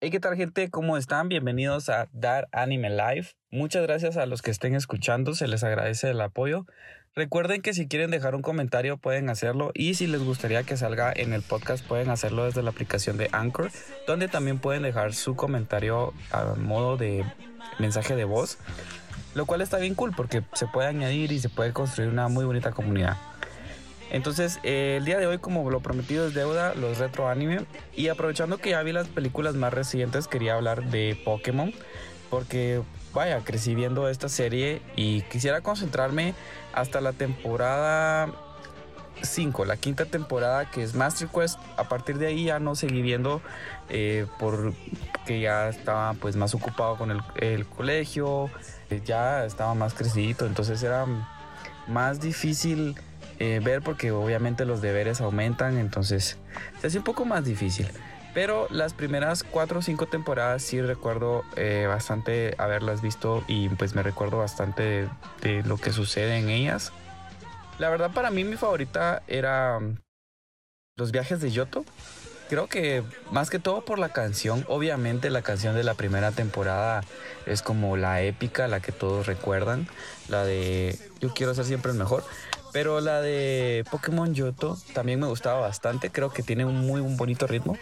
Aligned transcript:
Hey, 0.00 0.10
¿qué 0.10 0.20
tal 0.20 0.36
gente? 0.36 0.70
¿Cómo 0.70 0.96
están? 0.96 1.28
Bienvenidos 1.28 1.88
a 1.88 2.08
Dar 2.12 2.48
Anime 2.52 2.88
Live. 2.88 3.30
Muchas 3.50 3.82
gracias 3.82 4.16
a 4.16 4.26
los 4.26 4.42
que 4.42 4.52
estén 4.52 4.76
escuchando, 4.76 5.34
se 5.34 5.48
les 5.48 5.64
agradece 5.64 6.10
el 6.10 6.20
apoyo. 6.20 6.66
Recuerden 7.16 7.62
que 7.62 7.74
si 7.74 7.88
quieren 7.88 8.12
dejar 8.12 8.36
un 8.36 8.42
comentario 8.42 8.96
pueden 8.96 9.28
hacerlo 9.28 9.72
y 9.74 9.94
si 9.94 10.06
les 10.06 10.22
gustaría 10.22 10.62
que 10.62 10.76
salga 10.76 11.12
en 11.12 11.32
el 11.32 11.42
podcast 11.42 11.84
pueden 11.84 12.10
hacerlo 12.10 12.44
desde 12.44 12.62
la 12.62 12.70
aplicación 12.70 13.16
de 13.16 13.28
Anchor, 13.32 13.72
donde 14.06 14.28
también 14.28 14.60
pueden 14.60 14.84
dejar 14.84 15.14
su 15.14 15.34
comentario 15.34 16.14
a 16.30 16.54
modo 16.54 16.96
de 16.96 17.24
mensaje 17.80 18.14
de 18.14 18.22
voz, 18.22 18.58
lo 19.34 19.46
cual 19.46 19.62
está 19.62 19.78
bien 19.78 19.96
cool 19.96 20.12
porque 20.16 20.44
se 20.52 20.68
puede 20.68 20.86
añadir 20.86 21.32
y 21.32 21.40
se 21.40 21.48
puede 21.48 21.72
construir 21.72 22.08
una 22.08 22.28
muy 22.28 22.44
bonita 22.44 22.70
comunidad. 22.70 23.16
Entonces, 24.10 24.58
eh, 24.62 24.96
el 24.98 25.04
día 25.04 25.18
de 25.18 25.26
hoy, 25.26 25.38
como 25.38 25.70
lo 25.70 25.80
prometido 25.80 26.26
es 26.26 26.34
deuda, 26.34 26.74
los 26.74 26.98
retro 26.98 27.28
anime. 27.28 27.66
Y 27.94 28.08
aprovechando 28.08 28.58
que 28.58 28.70
ya 28.70 28.82
vi 28.82 28.92
las 28.92 29.08
películas 29.08 29.54
más 29.54 29.72
recientes, 29.72 30.28
quería 30.28 30.54
hablar 30.54 30.84
de 30.90 31.20
Pokémon. 31.24 31.72
Porque, 32.30 32.82
vaya, 33.12 33.40
crecí 33.40 33.74
viendo 33.74 34.08
esta 34.08 34.28
serie 34.28 34.82
y 34.96 35.22
quisiera 35.22 35.60
concentrarme 35.60 36.34
hasta 36.72 37.00
la 37.00 37.12
temporada 37.12 38.32
5, 39.22 39.64
la 39.64 39.76
quinta 39.76 40.04
temporada 40.04 40.70
que 40.70 40.82
es 40.82 40.94
Master 40.94 41.28
Quest. 41.28 41.58
A 41.76 41.88
partir 41.88 42.18
de 42.18 42.28
ahí 42.28 42.44
ya 42.44 42.58
no 42.58 42.74
seguí 42.74 43.02
viendo 43.02 43.40
eh, 43.88 44.26
porque 44.38 45.40
ya 45.40 45.68
estaba 45.68 46.14
pues 46.14 46.36
más 46.36 46.54
ocupado 46.54 46.96
con 46.96 47.10
el, 47.10 47.20
el 47.36 47.66
colegio, 47.66 48.50
ya 49.04 49.44
estaba 49.44 49.74
más 49.74 49.94
crecido, 49.94 50.46
entonces 50.46 50.82
era 50.82 51.06
más 51.86 52.20
difícil 52.20 52.94
eh, 53.38 53.60
ver 53.62 53.82
porque 53.82 54.10
obviamente 54.10 54.64
los 54.64 54.80
deberes 54.80 55.20
aumentan, 55.20 55.78
entonces 55.78 56.38
se 56.80 56.86
hace 56.86 56.98
un 56.98 57.04
poco 57.04 57.24
más 57.24 57.44
difícil. 57.44 57.88
Pero 58.34 58.68
las 58.70 58.94
primeras 58.94 59.42
cuatro 59.42 59.78
o 59.78 59.82
cinco 59.82 60.06
temporadas 60.06 60.62
sí 60.62 60.80
recuerdo 60.80 61.44
eh, 61.56 61.86
bastante 61.88 62.54
haberlas 62.58 63.00
visto 63.00 63.42
y 63.48 63.68
pues 63.70 63.94
me 63.94 64.02
recuerdo 64.02 64.38
bastante 64.38 65.08
de, 65.40 65.62
lo 65.64 65.76
que 65.78 65.92
sucede 65.92 66.36
en 66.38 66.48
ellas. 66.48 66.92
La 67.78 67.90
verdad 67.90 68.10
para 68.12 68.30
mí 68.30 68.44
mi 68.44 68.56
favorita 68.56 69.22
era 69.28 69.78
um, 69.78 69.96
Los 70.96 71.10
viajes 71.10 71.40
de 71.40 71.50
Yoto. 71.50 71.84
Creo 72.48 72.66
que 72.66 73.02
más 73.30 73.50
que 73.50 73.58
todo 73.58 73.84
por 73.84 73.98
la 73.98 74.08
canción, 74.08 74.64
obviamente 74.68 75.28
la 75.28 75.42
canción 75.42 75.74
de 75.74 75.84
la 75.84 75.94
primera 75.94 76.32
temporada 76.32 77.02
es 77.44 77.60
como 77.60 77.96
la 77.96 78.22
épica, 78.22 78.68
la 78.68 78.80
que 78.80 78.90
todos 78.90 79.26
recuerdan, 79.26 79.86
la 80.28 80.44
de 80.44 80.98
Yo 81.20 81.34
quiero 81.34 81.54
ser 81.54 81.66
siempre 81.66 81.92
el 81.92 81.98
mejor. 81.98 82.24
Pero 82.78 83.00
la 83.00 83.20
de 83.20 83.84
Pokémon 83.90 84.32
Yoto 84.32 84.78
también 84.92 85.18
me 85.18 85.26
gustaba 85.26 85.58
bastante. 85.58 86.10
Creo 86.10 86.30
que 86.30 86.44
tiene 86.44 86.64
un 86.64 86.86
muy 86.86 87.00
un 87.00 87.16
bonito 87.16 87.48
ritmo. 87.48 87.76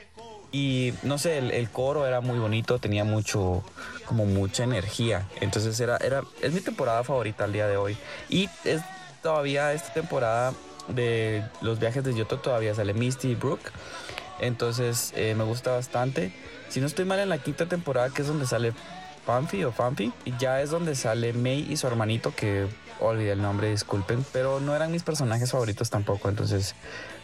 Y 0.52 0.94
no 1.02 1.18
sé, 1.18 1.36
el, 1.36 1.68
coro 1.68 2.06
era 2.06 2.22
muy 2.22 2.38
bonito, 2.38 2.78
tenía 2.78 3.04
mucho, 3.04 3.62
como 4.06 4.24
mucha 4.24 4.64
energía. 4.64 5.28
Entonces 5.42 5.78
era, 5.80 5.98
era, 5.98 6.22
es 6.40 6.50
mi 6.54 6.60
temporada 6.60 7.04
favorita 7.04 7.44
al 7.44 7.52
día 7.52 7.66
de 7.66 7.76
hoy. 7.76 7.94
Y 8.30 8.48
es 8.64 8.80
todavía 9.22 9.74
esta 9.74 9.92
temporada 9.92 10.54
de 10.88 11.44
los 11.60 11.78
viajes 11.78 12.02
de 12.02 12.14
Yoto 12.14 12.38
todavía 12.38 12.74
sale 12.74 12.94
Misty 12.94 13.32
y 13.32 13.34
Brooke. 13.34 13.70
Entonces 14.40 15.12
eh, 15.14 15.34
me 15.36 15.44
gusta 15.44 15.72
bastante. 15.72 16.32
Si 16.70 16.80
no 16.80 16.86
estoy 16.86 17.04
mal 17.04 17.18
en 17.18 17.28
la 17.28 17.36
quinta 17.36 17.66
temporada, 17.66 18.08
que 18.08 18.22
es 18.22 18.28
donde 18.28 18.46
sale 18.46 18.72
Pamfi 19.26 19.62
o 19.64 19.72
Pamfi, 19.72 20.10
y 20.24 20.32
ya 20.38 20.62
es 20.62 20.70
donde 20.70 20.94
sale 20.94 21.34
May 21.34 21.70
y 21.70 21.76
su 21.76 21.86
hermanito, 21.86 22.34
que 22.34 22.66
olvidé 23.00 23.32
el 23.32 23.42
nombre, 23.42 23.70
disculpen, 23.70 24.24
pero 24.32 24.60
no 24.60 24.74
eran 24.74 24.92
mis 24.92 25.02
personajes 25.02 25.50
favoritos 25.50 25.90
tampoco, 25.90 26.28
entonces 26.28 26.74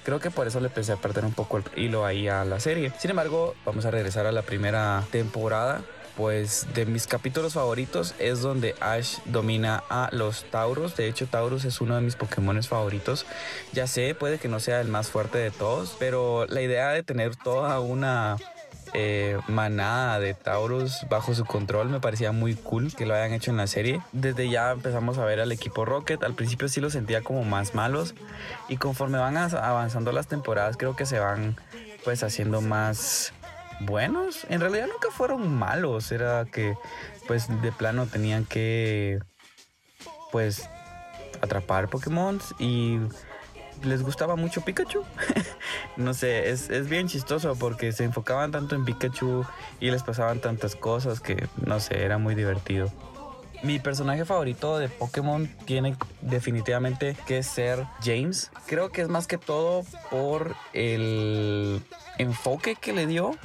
creo 0.04 0.20
que 0.20 0.30
por 0.30 0.46
eso 0.46 0.60
le 0.60 0.66
empecé 0.66 0.92
a 0.92 0.96
perder 0.96 1.24
un 1.24 1.32
poco 1.32 1.58
el 1.58 1.64
hilo 1.76 2.04
ahí 2.04 2.28
a 2.28 2.44
la 2.44 2.60
serie. 2.60 2.92
Sin 2.98 3.10
embargo, 3.10 3.54
vamos 3.64 3.84
a 3.84 3.90
regresar 3.90 4.26
a 4.26 4.32
la 4.32 4.42
primera 4.42 5.04
temporada. 5.10 5.82
Pues 6.16 6.66
de 6.74 6.84
mis 6.84 7.06
capítulos 7.06 7.54
favoritos 7.54 8.14
es 8.18 8.42
donde 8.42 8.74
Ash 8.80 9.16
domina 9.24 9.82
a 9.88 10.10
los 10.12 10.44
Tauros. 10.50 10.94
De 10.94 11.08
hecho, 11.08 11.26
Taurus 11.26 11.64
es 11.64 11.80
uno 11.80 11.94
de 11.96 12.02
mis 12.02 12.16
Pokémon 12.16 12.62
favoritos. 12.62 13.24
Ya 13.72 13.86
sé, 13.86 14.14
puede 14.14 14.38
que 14.38 14.48
no 14.48 14.61
sea 14.61 14.82
el 14.82 14.88
más 14.88 15.08
fuerte 15.08 15.38
de 15.38 15.50
todos, 15.50 15.96
pero 15.98 16.44
la 16.48 16.61
idea 16.61 16.90
de 16.90 17.02
tener 17.02 17.34
toda 17.36 17.80
una 17.80 18.36
eh, 18.95 19.39
manada 19.48 20.20
de 20.20 20.35
Taurus 20.35 21.07
bajo 21.08 21.35
su 21.35 21.45
control. 21.45 21.89
Me 21.89 22.01
parecía 22.01 22.33
muy 22.33 22.55
cool 22.55 22.95
que 22.95 23.07
lo 23.07 23.14
hayan 23.14 23.33
hecho 23.33 23.51
en 23.51 23.57
la 23.57 23.67
serie. 23.67 24.03
Desde 24.13 24.48
ya 24.48 24.73
empezamos 24.73 25.19
a 25.19 25.25
ver 25.25 25.41
al 25.41 25.53
equipo 25.53 25.85
Rocket. 25.85 26.23
Al 26.23 26.35
principio 26.35 26.69
sí 26.69 26.80
lo 26.80 26.91
sentía 26.91 27.23
como 27.23 27.45
más 27.45 27.75
malos. 27.75 28.14
Y 28.69 28.77
conforme 28.77 29.19
van 29.19 29.36
avanzando 29.36 30.13
las 30.13 30.27
temporadas, 30.27 30.77
creo 30.77 30.95
que 30.97 31.07
se 31.07 31.19
van 31.19 31.57
pues 32.05 32.23
haciendo 32.23 32.61
más 32.61 33.33
buenos. 33.80 34.47
En 34.48 34.61
realidad 34.61 34.86
nunca 34.86 35.09
fueron 35.11 35.55
malos. 35.55 36.13
Era 36.13 36.45
que 36.45 36.77
pues 37.27 37.48
de 37.63 37.73
plano 37.73 38.07
tenían 38.07 38.45
que 38.45 39.20
pues 40.30 40.69
atrapar 41.41 41.89
Pokémon 41.89 42.41
y 42.59 42.98
les 43.84 44.02
gustaba 44.02 44.36
mucho 44.36 44.60
Pikachu. 44.60 45.04
no 45.96 46.14
sé, 46.14 46.50
es, 46.50 46.70
es, 46.70 46.88
bien 46.88 47.08
chistoso 47.08 47.54
porque 47.56 47.92
se 47.92 48.04
enfocaban 48.04 48.50
tanto 48.50 48.74
en 48.74 48.84
Pikachu 48.84 49.44
y 49.80 49.90
les 49.90 50.02
pasaban 50.02 50.40
tantas 50.40 50.76
cosas 50.76 51.20
que, 51.20 51.48
no 51.64 51.80
sé, 51.80 52.02
era 52.02 52.18
muy 52.18 52.34
divertido. 52.34 52.90
Mi 53.62 53.78
personaje 53.78 54.24
favorito 54.24 54.78
de 54.78 54.88
Pokémon 54.88 55.46
tiene 55.66 55.96
definitivamente 56.20 57.16
que 57.26 57.44
ser 57.44 57.86
James. 58.02 58.50
Creo 58.66 58.90
que 58.90 59.02
es 59.02 59.08
más 59.08 59.28
que 59.28 59.38
todo 59.38 59.84
por 60.10 60.56
el 60.72 61.80
enfoque 62.18 62.74
que 62.74 62.92
le 62.92 63.06
dio. 63.06 63.36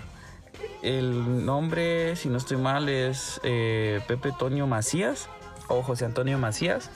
El 0.82 1.46
nombre, 1.46 2.16
si 2.16 2.30
no 2.30 2.38
estoy 2.38 2.58
mal, 2.58 2.90
es 2.90 3.40
eh, 3.44 4.02
Pepe 4.08 4.32
Toño 4.38 4.66
Macías 4.66 5.30
o 5.68 5.84
José 5.84 6.06
Antonio 6.06 6.40
Macías. 6.40 6.90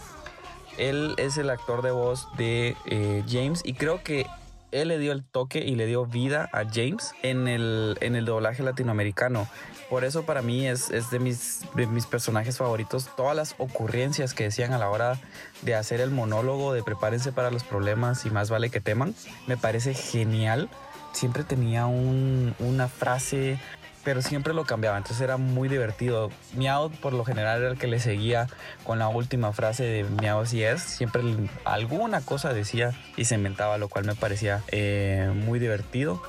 Él 0.77 1.13
es 1.17 1.37
el 1.37 1.49
actor 1.49 1.81
de 1.81 1.91
voz 1.91 2.27
de 2.37 2.75
eh, 2.85 3.23
James 3.27 3.61
y 3.63 3.73
creo 3.73 4.03
que 4.03 4.25
él 4.71 4.87
le 4.87 4.97
dio 4.97 5.11
el 5.11 5.23
toque 5.23 5.59
y 5.59 5.75
le 5.75 5.85
dio 5.85 6.05
vida 6.05 6.49
a 6.53 6.63
James 6.63 7.13
en 7.23 7.47
el, 7.47 7.97
en 8.01 8.15
el 8.15 8.25
doblaje 8.25 8.63
latinoamericano. 8.63 9.47
Por 9.89 10.05
eso 10.05 10.23
para 10.23 10.41
mí 10.41 10.65
es, 10.67 10.89
de, 11.11 11.19
mis, 11.19 11.65
mis 11.75 12.05
personajes 12.05 12.57
favoritos. 12.57 13.09
Todas 13.17 13.35
las 13.35 13.55
ocurrencias 13.57 14.33
que 14.33 14.45
decían 14.45 14.71
a 14.71 14.77
la 14.77 14.89
hora 14.89 15.19
de 15.63 15.75
hacer 15.75 15.99
el 15.99 16.11
monólogo 16.11 16.73
de 16.73 16.83
prepárense 16.83 17.33
para 17.33 17.51
los 17.51 17.65
problemas 17.65 18.25
y 18.25 18.29
más 18.29 18.49
vale 18.49 18.69
que 18.69 18.79
teman, 18.79 19.13
me 19.47 19.57
parece 19.57 19.93
genial. 19.93 20.69
Siempre 21.11 21.43
tenía 21.43 21.87
una 21.87 22.87
frase 22.87 23.59
pero 24.03 24.21
siempre 24.21 24.53
lo 24.53 24.65
cambiaba, 24.65 24.97
entonces 24.97 25.21
era 25.21 25.37
muy 25.37 25.69
divertido. 25.69 26.29
Miau 26.55 26.89
por 26.89 27.13
lo 27.13 27.23
general 27.23 27.61
era 27.61 27.71
el 27.71 27.77
que 27.77 27.87
le 27.87 27.99
seguía 27.99 28.47
con 28.83 28.99
la 28.99 29.07
última 29.07 29.53
frase 29.53 29.83
de 29.83 30.03
Miau 30.03 30.45
si 30.45 30.63
es, 30.63 30.81
siempre 30.81 31.21
alguna 31.65 32.21
cosa 32.21 32.53
decía 32.53 32.93
y 33.17 33.25
se 33.25 33.35
inventaba, 33.35 33.77
lo 33.77 33.89
cual 33.89 34.05
me 34.05 34.15
parecía 34.15 34.63
eh, 34.69 35.31
muy 35.33 35.59
divertido. 35.59 36.21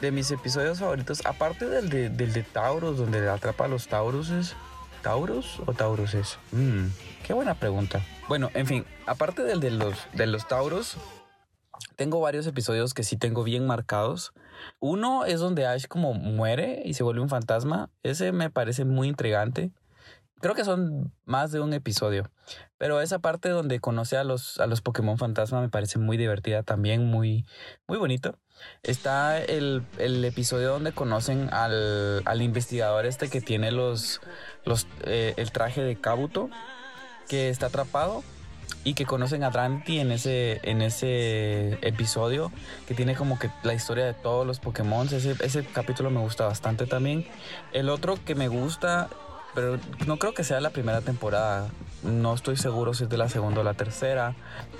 De 0.00 0.10
mis 0.10 0.30
episodios 0.32 0.80
favoritos, 0.80 1.24
aparte 1.24 1.68
del 1.68 1.88
de, 1.88 2.08
del 2.08 2.32
de 2.32 2.42
Taurus, 2.42 2.98
donde 2.98 3.28
atrapa 3.28 3.66
a 3.66 3.68
los 3.68 3.86
Tauruses, 3.86 4.56
¿Taurus 5.00 5.60
o 5.64 5.72
Tauruses? 5.72 6.38
Mm, 6.50 6.86
qué 7.24 7.32
buena 7.34 7.54
pregunta. 7.54 8.00
Bueno, 8.26 8.50
en 8.54 8.66
fin, 8.66 8.84
aparte 9.06 9.42
del 9.44 9.60
de 9.60 9.70
los, 9.70 9.96
de 10.12 10.26
los 10.26 10.48
Tauros, 10.48 10.96
tengo 11.96 12.20
varios 12.20 12.46
episodios 12.46 12.94
que 12.94 13.04
sí 13.04 13.16
tengo 13.16 13.44
bien 13.44 13.66
marcados. 13.66 14.32
Uno 14.80 15.24
es 15.24 15.40
donde 15.40 15.66
Ash 15.66 15.86
como 15.86 16.14
muere 16.14 16.82
y 16.84 16.94
se 16.94 17.02
vuelve 17.02 17.20
un 17.20 17.28
fantasma. 17.28 17.90
Ese 18.02 18.32
me 18.32 18.50
parece 18.50 18.84
muy 18.84 19.08
intrigante. 19.08 19.70
Creo 20.40 20.54
que 20.54 20.64
son 20.64 21.12
más 21.24 21.52
de 21.52 21.60
un 21.60 21.72
episodio. 21.72 22.30
Pero 22.76 23.00
esa 23.00 23.20
parte 23.20 23.48
donde 23.48 23.78
conoce 23.78 24.16
a 24.16 24.24
los, 24.24 24.58
a 24.58 24.66
los 24.66 24.80
Pokémon 24.80 25.16
fantasma 25.16 25.60
me 25.60 25.68
parece 25.68 25.98
muy 25.98 26.16
divertida 26.16 26.64
también, 26.64 27.06
muy, 27.06 27.46
muy 27.86 27.98
bonito. 27.98 28.36
Está 28.82 29.40
el, 29.40 29.84
el 29.98 30.24
episodio 30.24 30.70
donde 30.70 30.92
conocen 30.92 31.48
al, 31.52 32.22
al, 32.24 32.42
investigador 32.42 33.06
este 33.06 33.30
que 33.30 33.40
tiene 33.40 33.70
los, 33.70 34.20
los, 34.64 34.86
eh, 35.04 35.34
el 35.36 35.52
traje 35.52 35.82
de 35.82 35.96
Kabuto, 35.96 36.50
que 37.28 37.48
está 37.48 37.66
atrapado 37.66 38.24
y 38.84 38.94
que 38.94 39.04
conocen 39.04 39.44
a 39.44 39.50
Dranty 39.50 40.00
en 40.00 40.12
ese, 40.12 40.60
en 40.62 40.82
ese 40.82 41.78
episodio, 41.82 42.50
que 42.86 42.94
tiene 42.94 43.14
como 43.14 43.38
que 43.38 43.50
la 43.62 43.74
historia 43.74 44.04
de 44.04 44.14
todos 44.14 44.46
los 44.46 44.58
Pokémon. 44.58 45.06
Ese, 45.06 45.36
ese 45.40 45.64
capítulo 45.64 46.10
me 46.10 46.20
gusta 46.20 46.46
bastante 46.46 46.86
también. 46.86 47.26
El 47.72 47.88
otro 47.88 48.18
que 48.24 48.34
me 48.34 48.48
gusta, 48.48 49.08
pero 49.54 49.78
no 50.06 50.18
creo 50.18 50.34
que 50.34 50.44
sea 50.44 50.60
la 50.60 50.70
primera 50.70 51.00
temporada, 51.00 51.68
no 52.02 52.34
estoy 52.34 52.56
seguro 52.56 52.94
si 52.94 53.04
es 53.04 53.10
de 53.10 53.16
la 53.16 53.28
segunda 53.28 53.60
o 53.60 53.64
la 53.64 53.74
tercera, 53.74 54.34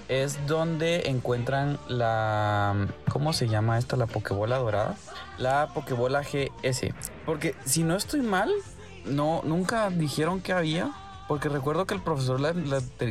es 0.09 0.45
donde 0.47 1.09
encuentran 1.09 1.79
la... 1.89 2.89
¿Cómo 3.09 3.33
se 3.33 3.49
llama 3.49 3.79
esta? 3.79 3.97
La 3.97 4.07
Pokébola 4.07 4.59
dorada. 4.59 4.97
La 5.39 5.69
Pokébola 5.73 6.23
GS. 6.23 6.93
Porque 7.25 7.55
si 7.65 7.85
no 7.85 7.97
estoy 7.97 8.23
mal, 8.23 8.51
no, 9.05 9.43
nunca 9.45 9.89
dijeron 9.91 10.41
que 10.41 10.53
había 10.53 10.93
porque 11.29 11.49
recuerdo 11.49 11.87
que 11.87 11.95
el 11.95 12.01
profesor 12.01 12.41
la, 12.41 12.53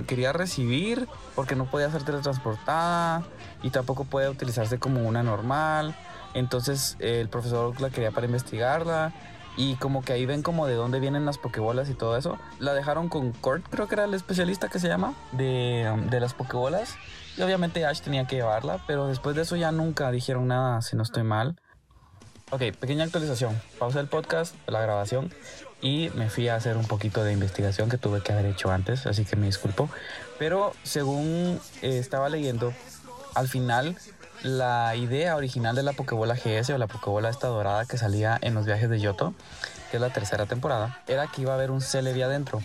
quería 0.06 0.34
recibir 0.34 1.08
porque 1.36 1.56
no 1.56 1.66
podía 1.66 1.90
ser 1.90 2.04
teletransportada 2.04 3.24
y 3.64 3.70
tampoco 3.70 4.06
puede 4.06 4.30
utilizarse 4.30 4.80
como 4.80 5.08
una 5.08 5.24
normal. 5.24 5.96
Entonces 6.34 6.98
el 7.00 7.30
profesor 7.30 7.80
la 7.82 7.90
quería 7.90 8.12
para 8.12 8.26
investigarla 8.26 9.14
y 9.58 9.76
como 9.76 10.02
que 10.02 10.14
ahí 10.14 10.26
ven 10.26 10.44
como 10.44 10.66
de 10.66 10.76
dónde 10.76 11.00
vienen 11.00 11.26
las 11.26 11.38
pokebolas 11.38 11.90
y 11.90 11.94
todo 11.94 12.18
eso. 12.18 12.38
La 12.60 12.74
dejaron 12.74 13.10
con 13.10 13.32
Kurt, 13.32 13.66
creo 13.70 13.88
que 13.88 13.96
era 13.96 14.06
el 14.06 14.14
especialista 14.14 14.70
que 14.70 14.80
se 14.80 14.88
llama, 14.88 15.14
de, 15.34 15.92
de 16.10 16.20
las 16.20 16.34
pokebolas. 16.34 16.96
Y 17.38 17.42
obviamente 17.42 17.86
Ash 17.86 18.02
tenía 18.02 18.28
que 18.28 18.38
llevarla, 18.38 18.84
pero 18.88 19.08
después 19.08 19.36
de 19.36 19.44
eso 19.44 19.56
ya 19.56 19.72
nunca 19.72 20.12
dijeron 20.12 20.48
nada, 20.48 20.82
si 20.82 20.96
no 20.96 21.04
estoy 21.04 21.24
mal. 21.24 21.56
Ok, 22.54 22.64
pequeña 22.78 23.06
actualización. 23.06 23.60
Pausé 23.80 24.02
el 24.02 24.08
podcast, 24.08 24.56
la 24.68 24.82
grabación, 24.82 25.34
y 25.82 26.12
me 26.16 26.30
fui 26.30 26.50
a 26.50 26.56
hacer 26.56 26.76
un 26.76 26.86
poquito 26.86 27.24
de 27.24 27.32
investigación 27.32 27.90
que 27.90 27.98
tuve 27.98 28.22
que 28.22 28.34
haber 28.34 28.46
hecho 28.46 28.70
antes, 28.72 29.08
así 29.08 29.24
que 29.24 29.38
me 29.38 29.46
disculpo. 29.46 29.90
Pero 30.38 30.74
según 30.84 31.62
eh, 31.82 31.98
estaba 31.98 32.28
leyendo, 32.28 32.74
al 33.36 33.48
final 33.48 33.96
la 34.44 34.98
idea 34.98 35.38
original 35.38 35.78
de 35.78 35.84
la 35.84 35.94
Pokébola 35.94 36.36
GS 36.36 36.72
o 36.72 36.78
la 36.78 36.88
Pokébola 36.88 37.30
esta 37.30 37.48
dorada 37.48 37.86
que 37.86 37.98
salía 37.98 38.38
en 38.42 38.54
los 38.54 38.66
viajes 38.66 38.90
de 38.90 39.00
Yoto, 39.00 39.34
que 39.90 39.98
es 39.98 40.02
la 40.02 40.10
tercera 40.10 40.46
temporada, 40.46 41.02
era 41.08 41.28
que 41.28 41.44
iba 41.44 41.54
a 41.54 41.56
haber 41.56 41.72
un 41.72 41.80
Celebi 41.80 42.22
adentro. 42.22 42.62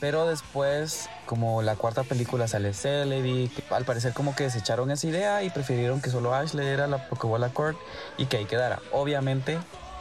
Pero 0.00 0.26
después, 0.26 1.10
como 1.26 1.60
la 1.60 1.76
cuarta 1.76 2.02
película 2.04 2.48
sale 2.48 2.72
Celebi, 2.72 3.50
al 3.70 3.84
parecer 3.84 4.14
como 4.14 4.34
que 4.34 4.44
desecharon 4.44 4.90
esa 4.90 5.06
idea 5.06 5.42
y 5.42 5.50
prefirieron 5.50 6.00
que 6.00 6.08
solo 6.08 6.34
Ash 6.34 6.54
le 6.54 6.62
diera 6.62 6.86
la 6.86 7.08
Pokébola 7.08 7.50
Court 7.50 7.78
y 8.16 8.26
que 8.26 8.38
ahí 8.38 8.46
quedara. 8.46 8.80
Obviamente, 8.92 9.58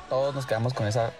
todos 0.07 0.33
nos 0.33 0.45
quedamos 0.45 0.73
con 0.73 0.87
esa 0.87 1.11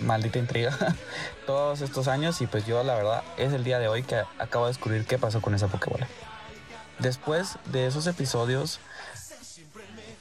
maldita 0.00 0.38
intriga 0.38 0.76
todos 1.46 1.80
estos 1.80 2.08
años 2.08 2.40
y 2.40 2.46
pues 2.46 2.66
yo 2.66 2.82
la 2.82 2.94
verdad 2.94 3.22
es 3.36 3.52
el 3.52 3.64
día 3.64 3.78
de 3.78 3.88
hoy 3.88 4.02
que 4.02 4.22
acabo 4.38 4.66
de 4.66 4.72
descubrir 4.72 5.04
qué 5.04 5.18
pasó 5.18 5.40
con 5.42 5.54
esa 5.54 5.66
Pokébola. 5.66 6.06
Después 7.00 7.58
de 7.66 7.86
esos 7.86 8.06
episodios, 8.06 8.78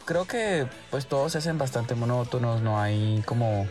creo 0.05 0.25
que 0.25 0.67
pues 0.89 1.05
todos 1.05 1.33
se 1.33 1.37
hacen 1.37 1.57
bastante 1.57 1.93
monótonos, 1.95 2.61
no 2.61 2.79
hay 2.79 3.21
como... 3.25 3.67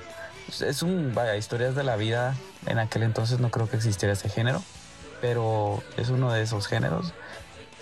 Es 0.60 0.82
un, 0.82 1.14
vaya, 1.14 1.36
historias 1.36 1.74
de 1.74 1.84
la 1.84 1.96
vida. 1.96 2.34
En 2.66 2.78
aquel 2.78 3.02
entonces 3.02 3.38
no 3.40 3.50
creo 3.50 3.68
que 3.68 3.76
existiera 3.76 4.12
ese 4.12 4.28
género, 4.28 4.62
pero 5.20 5.82
es 5.96 6.08
uno 6.08 6.32
de 6.32 6.42
esos 6.42 6.66
géneros. 6.66 7.12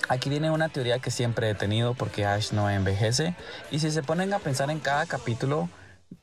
Aquí 0.09 0.31
viene 0.31 0.51
una 0.51 0.69
teoría 0.69 0.99
que 0.99 1.11
siempre 1.11 1.51
he 1.51 1.55
tenido 1.55 1.95
porque 1.95 2.27
Ash 2.27 2.53
no 2.53 2.71
envejece. 2.71 3.35
Y 3.71 3.81
si 3.81 3.91
se 3.91 4.03
ponen 4.03 4.33
a 4.33 4.39
pensar 4.39 4.71
en 4.71 4.81
cada 4.81 5.07
capítulo, 5.07 5.69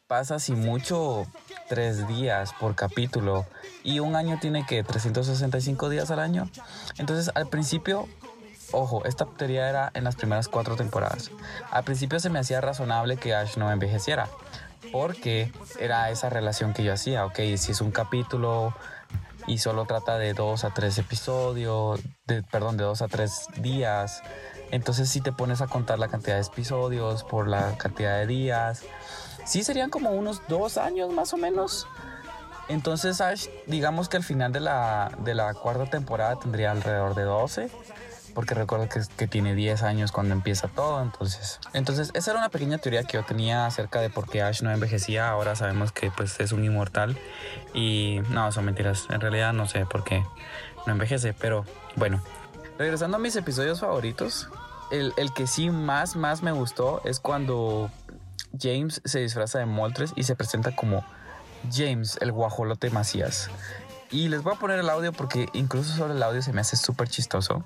pasa 0.07 0.39
si 0.39 0.53
mucho 0.53 1.25
tres 1.67 2.07
días 2.07 2.53
por 2.59 2.75
capítulo 2.75 3.45
y 3.83 3.99
un 3.99 4.15
año 4.15 4.37
tiene 4.39 4.65
que 4.65 4.83
365 4.83 5.89
días 5.89 6.11
al 6.11 6.19
año. 6.19 6.49
Entonces 6.97 7.31
al 7.35 7.47
principio 7.47 8.07
Ojo, 8.71 9.05
esta 9.05 9.25
teoría 9.25 9.69
era 9.69 9.91
en 9.93 10.03
las 10.03 10.15
primeras 10.15 10.47
cuatro 10.47 10.75
temporadas. 10.75 11.31
Al 11.69 11.83
principio 11.83 12.19
se 12.19 12.29
me 12.29 12.39
hacía 12.39 12.61
razonable 12.61 13.17
que 13.17 13.35
Ash 13.35 13.57
no 13.57 13.71
envejeciera, 13.71 14.27
porque 14.91 15.51
era 15.79 16.09
esa 16.09 16.29
relación 16.29 16.73
que 16.73 16.83
yo 16.83 16.93
hacía, 16.93 17.25
ok, 17.25 17.39
si 17.57 17.71
es 17.71 17.81
un 17.81 17.91
capítulo 17.91 18.73
y 19.47 19.59
solo 19.59 19.85
trata 19.85 20.17
de 20.17 20.33
dos 20.33 20.63
a 20.63 20.73
tres 20.73 20.97
episodios, 20.97 22.01
de, 22.25 22.43
perdón, 22.43 22.77
de 22.77 22.83
dos 22.83 23.01
a 23.01 23.07
tres 23.07 23.47
días, 23.57 24.23
entonces 24.71 25.09
si 25.09 25.21
te 25.21 25.31
pones 25.31 25.61
a 25.61 25.67
contar 25.67 25.99
la 25.99 26.07
cantidad 26.07 26.35
de 26.35 26.41
episodios 26.41 27.23
por 27.23 27.47
la 27.47 27.77
cantidad 27.77 28.17
de 28.17 28.27
días, 28.27 28.83
sí 29.45 29.63
serían 29.63 29.89
como 29.89 30.11
unos 30.11 30.41
dos 30.47 30.77
años 30.77 31.11
más 31.13 31.33
o 31.33 31.37
menos. 31.37 31.87
Entonces 32.67 33.21
digamos 33.67 34.09
que 34.09 34.17
al 34.17 34.23
final 34.23 34.51
de 34.51 34.59
la, 34.59 35.11
de 35.19 35.35
la 35.35 35.53
cuarta 35.53 35.85
temporada 35.85 36.39
tendría 36.39 36.71
alrededor 36.71 37.13
de 37.13 37.23
12 37.23 37.69
porque 38.35 38.53
recuerdo 38.53 38.87
que, 38.89 39.27
tiene 39.27 39.55
10 39.55 39.81
años 39.81 40.11
cuando 40.11 40.33
empieza 40.33 40.67
todo, 40.67 41.01
entonces... 41.01 41.59
Entonces, 41.73 42.11
esa 42.13 42.31
era 42.31 42.39
una 42.39 42.49
pequeña 42.49 42.77
teoría 42.77 43.03
que 43.03 43.13
yo 43.13 43.23
tenía 43.23 43.65
acerca 43.65 44.01
de 44.01 44.11
por 44.11 44.29
qué 44.29 44.43
Ash 44.43 44.61
no 44.61 44.71
envejecía, 44.71 45.29
ahora 45.29 45.55
sabemos 45.55 45.91
que 45.91 46.11
pues 46.11 46.39
es 46.39 46.51
un 46.51 46.63
inmortal 46.63 47.17
y 47.73 48.19
no, 48.29 48.51
son 48.51 48.65
mentiras, 48.65 49.07
en 49.09 49.21
realidad 49.21 49.53
no 49.53 49.67
sé 49.67 49.85
por 49.85 50.03
qué 50.03 50.23
no 50.85 50.93
envejece, 50.93 51.33
pero 51.33 51.65
bueno. 51.95 52.21
Regresando 52.77 53.17
a 53.17 53.19
mis 53.19 53.35
episodios 53.35 53.79
favoritos, 53.79 54.49
el, 54.91 55.13
el 55.17 55.33
que 55.33 55.47
sí 55.47 55.69
más, 55.69 56.15
más 56.15 56.43
me 56.43 56.51
gustó 56.51 57.01
es 57.05 57.19
cuando 57.19 57.89
James 58.59 59.01
se 59.05 59.21
disfraza 59.21 59.59
de 59.59 59.65
Moltres 59.65 60.13
y 60.15 60.23
se 60.23 60.35
presenta 60.35 60.75
como 60.75 61.03
James, 61.71 62.17
el 62.21 62.31
guajolote 62.31 62.89
Macías. 62.89 63.49
Y 64.11 64.27
les 64.27 64.43
voy 64.43 64.53
a 64.53 64.59
poner 64.59 64.79
el 64.79 64.89
audio 64.89 65.11
porque 65.13 65.47
incluso 65.53 65.95
solo 65.95 66.13
el 66.13 66.21
audio 66.21 66.41
se 66.41 66.53
me 66.53 66.61
hace 66.61 66.75
súper 66.75 67.07
chistoso. 67.09 67.65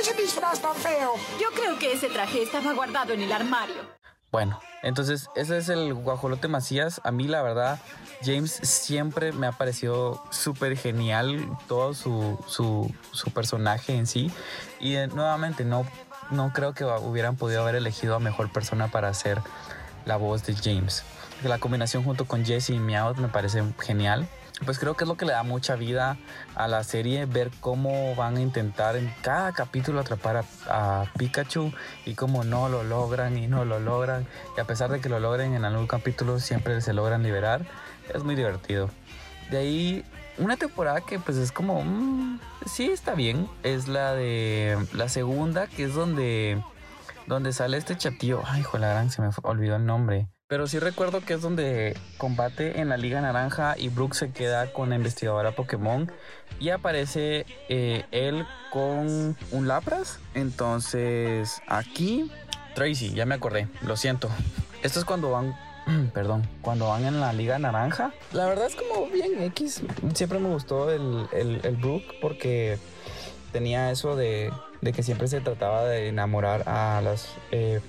Ese 0.00 0.14
disfraz 0.14 0.60
tan 0.60 0.74
feo? 0.74 1.14
Yo 1.40 1.48
creo 1.54 1.78
que 1.78 1.92
ese 1.92 2.08
traje 2.08 2.42
estaba 2.42 2.72
guardado 2.74 3.12
en 3.12 3.22
el 3.22 3.32
armario. 3.32 3.96
Bueno, 4.30 4.60
entonces 4.82 5.28
ese 5.34 5.58
es 5.58 5.68
el 5.68 5.94
guajolote 5.94 6.48
Macías. 6.48 7.00
A 7.04 7.10
mí 7.10 7.26
la 7.26 7.42
verdad, 7.42 7.78
James 8.22 8.52
siempre 8.52 9.32
me 9.32 9.46
ha 9.46 9.52
parecido 9.52 10.22
súper 10.30 10.76
genial 10.76 11.48
todo 11.68 11.94
su, 11.94 12.38
su, 12.46 12.92
su, 13.12 13.30
personaje 13.30 13.96
en 13.96 14.06
sí. 14.06 14.30
Y 14.78 14.96
eh, 14.96 15.06
nuevamente 15.06 15.64
no, 15.64 15.86
no 16.30 16.52
creo 16.52 16.74
que 16.74 16.84
hubieran 16.84 17.36
podido 17.36 17.62
haber 17.62 17.76
elegido 17.76 18.14
a 18.14 18.18
mejor 18.18 18.52
persona 18.52 18.88
para 18.88 19.08
hacer 19.08 19.40
la 20.06 20.16
voz 20.16 20.44
de 20.46 20.54
James. 20.54 21.02
La 21.44 21.58
combinación 21.58 22.02
junto 22.02 22.24
con 22.24 22.44
Jesse 22.44 22.70
y 22.70 22.78
Meowth 22.78 23.18
me 23.18 23.28
parece 23.28 23.62
genial 23.78 24.26
pues 24.64 24.78
creo 24.78 24.94
que 24.94 25.04
es 25.04 25.08
lo 25.08 25.16
que 25.16 25.26
le 25.26 25.32
da 25.32 25.42
mucha 25.42 25.76
vida 25.76 26.16
a 26.54 26.66
la 26.66 26.82
serie, 26.82 27.26
ver 27.26 27.50
cómo 27.60 28.14
van 28.14 28.38
a 28.38 28.40
intentar 28.40 28.96
en 28.96 29.12
cada 29.20 29.52
capítulo 29.52 30.00
atrapar 30.00 30.44
a, 30.68 31.04
Pikachu 31.18 31.72
y 32.06 32.14
cómo 32.14 32.42
no 32.42 32.68
lo 32.68 32.82
logran 32.82 33.36
y 33.36 33.48
no 33.48 33.66
lo 33.66 33.78
logran. 33.80 34.26
Y 34.56 34.60
a 34.60 34.64
pesar 34.64 34.90
de 34.90 35.00
que 35.00 35.10
lo 35.10 35.20
logren 35.20 35.54
en 35.54 35.64
algún 35.64 35.86
capítulo, 35.86 36.40
siempre 36.40 36.80
se 36.80 36.94
logran 36.94 37.22
liberar. 37.22 37.66
Es 38.14 38.24
muy 38.24 38.34
divertido. 38.34 38.88
De 39.50 39.58
ahí, 39.58 40.04
una 40.38 40.56
temporada 40.56 41.02
que 41.02 41.18
pues 41.18 41.36
es 41.36 41.52
como, 41.52 41.82
mm, 41.82 42.40
sí 42.64 42.86
está 42.86 43.14
bien, 43.14 43.48
es 43.62 43.88
la 43.88 44.14
de 44.14 44.78
la 44.94 45.10
segunda, 45.10 45.66
que 45.66 45.84
es 45.84 45.94
donde, 45.94 46.62
donde 47.26 47.52
sale 47.52 47.76
este 47.76 47.96
chatío. 47.96 48.42
Ay, 48.44 48.60
hijo 48.60 48.78
gran, 48.78 49.10
se 49.10 49.22
me 49.22 49.30
olvidó 49.42 49.76
el 49.76 49.86
nombre. 49.86 50.28
Pero 50.48 50.68
sí 50.68 50.78
recuerdo 50.78 51.22
que 51.22 51.34
es 51.34 51.42
donde 51.42 51.98
combate 52.18 52.80
en 52.80 52.88
la 52.88 52.96
Liga 52.96 53.20
Naranja 53.20 53.74
y 53.76 53.88
Brooke 53.88 54.14
se 54.14 54.30
queda 54.30 54.72
con 54.72 54.90
la 54.90 54.94
investigadora 54.94 55.56
Pokémon 55.56 56.10
y 56.60 56.70
aparece 56.70 57.46
eh, 57.68 58.04
él 58.12 58.46
con 58.70 59.36
un 59.50 59.68
Lapras. 59.68 60.20
Entonces 60.34 61.60
aquí, 61.66 62.30
Tracy, 62.76 63.12
ya 63.12 63.26
me 63.26 63.34
acordé, 63.34 63.66
lo 63.82 63.96
siento. 63.96 64.28
Esto 64.84 65.00
es 65.00 65.04
cuando 65.04 65.32
van, 65.32 65.56
perdón, 66.14 66.48
cuando 66.62 66.86
van 66.86 67.04
en 67.06 67.20
la 67.20 67.32
Liga 67.32 67.58
Naranja. 67.58 68.12
La 68.32 68.46
verdad 68.46 68.66
es 68.66 68.76
como 68.76 69.08
bien 69.08 69.42
X. 69.42 69.82
Siempre 70.14 70.38
me 70.38 70.48
gustó 70.48 70.92
el, 70.92 71.26
el, 71.32 71.76
Brooke 71.76 72.20
porque 72.22 72.78
tenía 73.50 73.90
eso 73.90 74.14
de, 74.14 74.52
de, 74.80 74.92
que 74.92 75.02
siempre 75.02 75.28
se 75.28 75.40
trataba 75.40 75.84
de 75.84 76.08
enamorar 76.08 76.68
a 76.68 77.00
las... 77.02 77.28
Eh, 77.50 77.80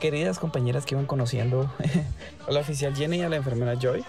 queridas 0.00 0.38
compañeras 0.38 0.84
que 0.84 0.94
iban 0.94 1.06
conociendo 1.06 1.72
a 2.46 2.50
la 2.50 2.60
oficial 2.60 2.94
Jenny 2.94 3.18
y 3.18 3.22
a 3.22 3.28
la 3.28 3.36
enfermera 3.36 3.74
Joy. 3.78 4.04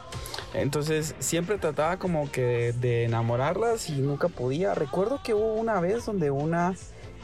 Entonces 0.54 1.16
siempre 1.20 1.58
trataba 1.58 1.98
como 1.98 2.32
que 2.32 2.74
de 2.74 3.06
enamorarlas 3.06 3.90
y 3.90 3.94
nunca 3.94 4.28
podía. 4.28 4.74
Recuerdo 4.76 5.22
que 5.24 5.34
hubo 5.34 5.54
una 5.54 5.80
vez 5.80 6.06
donde 6.06 6.32
una 6.32 6.76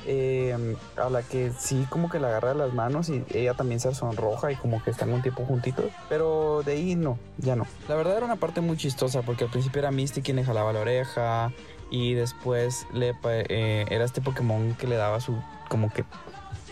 eh, 0.05 0.75
a 0.97 1.09
la 1.09 1.21
que 1.23 1.51
sí 1.57 1.85
como 1.89 2.09
que 2.09 2.19
la 2.19 2.27
agarra 2.27 2.49
de 2.49 2.55
las 2.55 2.73
manos 2.73 3.09
y 3.09 3.23
ella 3.33 3.53
también 3.53 3.79
se 3.79 3.93
sonroja 3.93 4.51
y 4.51 4.55
como 4.55 4.83
que 4.83 4.91
están 4.91 5.11
un 5.11 5.21
tiempo 5.21 5.45
juntitos. 5.45 5.85
Pero 6.09 6.63
de 6.63 6.73
ahí 6.73 6.95
no, 6.95 7.17
ya 7.37 7.55
no. 7.55 7.65
La 7.87 7.95
verdad 7.95 8.17
era 8.17 8.25
una 8.25 8.35
parte 8.35 8.61
muy 8.61 8.77
chistosa 8.77 9.21
porque 9.21 9.45
al 9.45 9.51
principio 9.51 9.79
era 9.79 9.91
Misty 9.91 10.21
quien 10.21 10.37
le 10.37 10.43
jalaba 10.43 10.73
la 10.73 10.81
oreja 10.81 11.51
y 11.89 12.13
después 12.13 12.87
le, 12.93 13.13
eh, 13.23 13.85
era 13.89 14.05
este 14.05 14.21
Pokémon 14.21 14.73
que 14.75 14.87
le 14.87 14.95
daba 14.95 15.19
su 15.19 15.41
como 15.69 15.91
que 15.91 16.05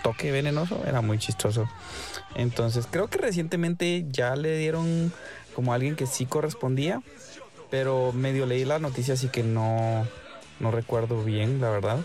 toque 0.04 0.32
venenoso 0.32 0.82
era 0.86 1.02
muy 1.02 1.18
chistoso. 1.18 1.68
Entonces 2.36 2.88
creo 2.90 3.08
que 3.08 3.18
recientemente 3.18 4.06
ya 4.10 4.36
le 4.36 4.58
dieron 4.58 5.14
como 5.56 5.74
alguien 5.74 5.96
que 5.96 6.08
sí 6.08 6.26
correspondía, 6.26 7.02
pero 7.70 8.12
medio 8.14 8.46
leí 8.46 8.66
la 8.66 8.80
noticia 8.80 9.14
así 9.14 9.28
que 9.30 9.44
no, 9.44 10.08
no 10.60 10.72
recuerdo 10.72 11.24
bien, 11.24 11.62
la 11.62 11.70
verdad. 11.70 12.00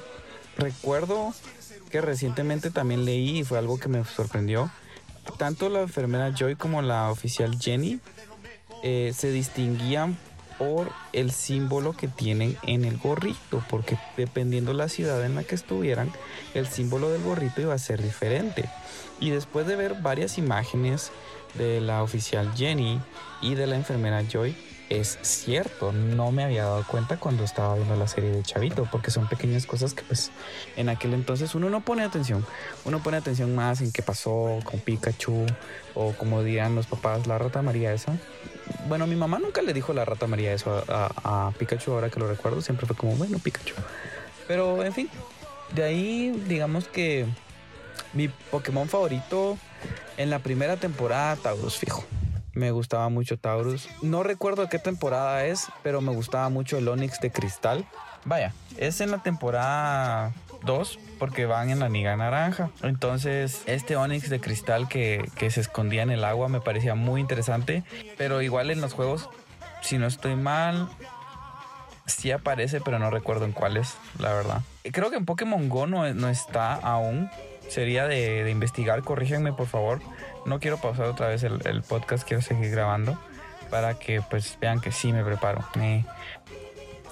Recuerdo 0.59 1.35
que 1.91 2.01
recientemente 2.01 2.71
también 2.71 3.05
leí 3.05 3.39
y 3.39 3.45
fue 3.45 3.59
algo 3.59 3.79
que 3.79 3.89
me 3.89 4.05
sorprendió. 4.05 4.71
Tanto 5.39 5.69
la 5.69 5.83
enfermera 5.83 6.33
Joy 6.35 6.57
como 6.57 6.83
la 6.83 7.11
oficial 7.11 7.59
Jenny 7.59 8.01
eh, 8.83 9.13
se 9.15 9.31
distinguían 9.31 10.17
por 10.59 10.91
el 11.13 11.33
símbolo 11.33 11.95
que 11.95 12.09
tienen 12.09 12.57
en 12.63 12.85
el 12.85 12.97
gorrito, 12.97 13.63
porque 13.69 13.99
dependiendo 14.17 14.73
la 14.73 14.89
ciudad 14.89 15.25
en 15.25 15.35
la 15.35 15.45
que 15.45 15.55
estuvieran, 15.55 16.11
el 16.55 16.67
símbolo 16.67 17.11
del 17.11 17.23
gorrito 17.23 17.61
iba 17.61 17.75
a 17.75 17.79
ser 17.79 18.03
diferente. 18.03 18.69
Y 19.21 19.31
después 19.31 19.67
de 19.67 19.77
ver 19.77 20.01
varias 20.01 20.39
imágenes 20.39 21.11
de 21.55 21.81
la 21.81 22.03
oficial 22.03 22.53
Jenny 22.55 23.01
y 23.43 23.55
de 23.55 23.67
la 23.67 23.77
enfermera 23.77 24.23
Joy, 24.23 24.57
es 24.89 25.19
cierto, 25.23 25.93
no 25.93 26.31
me 26.31 26.45
había 26.45 26.65
dado 26.65 26.85
cuenta 26.87 27.17
cuando 27.17 27.43
estaba 27.43 27.75
viendo 27.75 27.97
la 27.97 28.07
serie 28.07 28.31
de 28.31 28.43
Chavito, 28.43 28.89
porque 28.91 29.11
son 29.11 29.29
pequeñas 29.29 29.67
cosas 29.67 29.95
que 29.95 30.03
pues 30.03 30.31
en 30.77 30.89
aquel 30.89 31.15
entonces 31.15 31.55
uno 31.55 31.69
no 31.71 31.81
pone 31.81 32.05
atención, 32.05 32.47
uno 32.85 33.03
pone 33.03 33.17
atención 33.17 33.55
más 33.55 33.81
en 33.81 33.91
qué 33.91 34.03
pasó 34.03 34.61
con 34.65 34.79
Pikachu 34.81 35.47
o 35.95 36.13
como 36.13 36.43
dirían 36.43 36.75
los 36.77 36.87
papás, 36.87 37.27
la 37.27 37.39
rata 37.39 37.63
María 37.63 37.93
esa. 37.93 38.17
Bueno, 38.89 39.07
mi 39.07 39.17
mamá 39.17 39.39
nunca 39.39 39.63
le 39.63 39.73
dijo 39.73 39.93
la 39.93 40.05
rata 40.05 40.27
María 40.27 40.53
eso 40.53 40.85
a, 40.89 41.49
a 41.49 41.53
Pikachu, 41.53 41.93
ahora 41.93 42.09
que 42.09 42.21
lo 42.21 42.29
recuerdo, 42.29 42.63
siempre 42.63 42.87
fue 42.87 42.97
como, 42.97 43.17
bueno, 43.17 43.39
Pikachu. 43.39 43.75
Pero 44.47 44.85
en 44.85 44.93
fin, 44.93 45.11
de 45.75 45.83
ahí 45.83 46.31
digamos 46.47 46.87
que 46.87 47.27
mi 48.13 48.29
Pokémon 48.29 48.89
favorito 48.89 49.59
en 50.17 50.31
la 50.31 50.39
primera 50.39 50.77
temporada, 50.77 51.35
Taurus, 51.37 51.77
fijo 51.77 52.05
me 52.57 52.71
gustaba 52.71 53.09
mucho 53.11 53.39
Taurus. 53.39 53.89
No 54.03 54.23
recuerdo 54.23 54.69
qué 54.69 54.79
temporada 54.79 55.45
es, 55.45 55.69
pero 55.83 56.01
me 56.01 56.13
gustaba 56.13 56.49
mucho 56.49 56.79
el 56.79 56.89
Onix 56.89 57.21
de 57.21 57.31
cristal. 57.31 57.85
Vaya, 58.25 58.55
es 58.79 59.01
en 59.03 59.11
la 59.11 59.23
temporada 59.23 60.33
2 60.65 60.99
porque 61.19 61.45
van 61.45 61.69
en 61.69 61.81
la 61.81 61.91
niga 61.91 62.17
naranja. 62.17 62.71
Entonces, 62.83 63.63
este 63.67 63.97
Onix 63.97 64.31
de 64.31 64.41
cristal 64.41 64.89
que, 64.89 65.31
que 65.37 65.51
se 65.51 65.61
escondía 65.61 66.03
en 66.03 66.11
el 66.11 66.25
agua 66.25 66.49
me 66.49 66.63
parecía 66.63 66.95
muy 66.95 67.21
interesante. 67.21 67.85
Pero 68.17 68.41
igual 68.41 68.71
en 68.71 68.81
los 68.81 68.95
juegos, 68.95 69.29
si 69.83 69.99
no 69.99 70.07
estoy 70.07 70.35
mal, 70.35 70.89
sí 72.07 72.31
aparece, 72.31 72.81
pero 72.81 72.99
no 72.99 73.11
recuerdo 73.11 73.45
en 73.45 73.53
cuáles, 73.53 73.99
la 74.19 74.33
verdad. 74.33 74.63
Creo 74.83 75.11
que 75.11 75.17
en 75.17 75.27
Pokémon 75.27 75.69
Go 75.69 75.87
no, 75.87 76.13
no 76.15 76.31
está 76.31 76.75
aún. 76.75 77.31
Sería 77.69 78.07
de, 78.07 78.45
de 78.45 78.51
investigar, 78.51 79.03
corríjanme 79.03 79.53
por 79.53 79.67
favor 79.67 80.01
no 80.47 80.61
quiero 80.61 80.79
pausar 80.79 81.07
otra 81.07 81.29
vez 81.29 81.43
el, 81.43 81.83
podcast, 81.83 82.27
quiero 82.27 82.43
seguir 82.43 82.71
grabando 82.71 83.19
para 83.71 83.99
que 83.99 84.23
pues 84.23 84.57
vean 84.61 84.81
que 84.81 84.93
sí 84.93 85.13
me 85.13 85.25
preparo. 85.25 85.65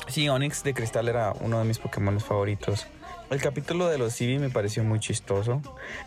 Sí, 0.09 0.29
Onix 0.29 0.63
de 0.63 0.75
Cristal 0.75 1.09
era 1.09 1.33
uno 1.41 1.59
de 1.59 1.65
mis 1.65 1.79
Pokémon 1.79 2.21
favoritos. 2.21 2.87
El 3.31 3.41
capítulo 3.41 3.89
de 3.89 3.99
los 3.99 4.21
Eevee 4.21 4.39
me 4.39 4.51
pareció 4.51 4.85
muy 4.85 5.01
chistoso. 5.01 5.61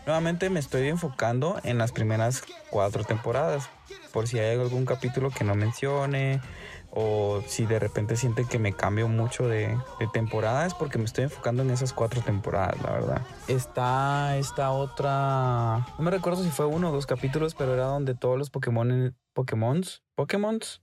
Nuevamente 0.06 0.50
me 0.50 0.60
estoy 0.60 0.88
enfocando 0.88 1.60
en 1.64 1.76
las 1.76 1.92
primeras 1.92 2.42
cuatro 2.70 3.04
temporadas. 3.04 3.68
Por 4.12 4.28
si 4.28 4.38
hay 4.38 4.58
algún 4.58 4.86
capítulo 4.86 5.30
que 5.30 5.44
no 5.44 5.54
mencione 5.54 6.40
o 6.90 7.42
si 7.46 7.66
de 7.66 7.78
repente 7.78 8.16
sienten 8.16 8.46
que 8.46 8.58
me 8.58 8.72
cambio 8.72 9.08
mucho 9.08 9.46
de, 9.46 9.76
temporada 10.12 10.66
es 10.66 10.74
porque 10.74 10.98
me 10.98 11.04
estoy 11.04 11.24
enfocando 11.24 11.62
en 11.62 11.70
esas 11.70 11.92
cuatro 11.92 12.22
temporadas, 12.22 12.80
la 12.82 12.92
verdad. 12.92 13.22
Está 13.46 14.36
esta 14.38 14.70
otra, 14.70 15.86
no 15.98 16.04
me 16.04 16.10
recuerdo 16.10 16.42
si 16.42 16.50
fue 16.50 16.66
uno 16.66 16.90
o 16.90 16.92
dos 16.92 17.06
capítulos, 17.06 17.54
pero 17.54 17.74
era 17.74 17.84
donde 17.84 18.14
todos 18.14 18.38
los 18.38 18.50
Pokémon, 18.50 19.14
Pokémons, 19.34 20.02
Pokémons 20.14 20.82